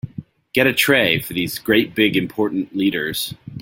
[0.55, 3.35] Get a tray for these great big important leaders.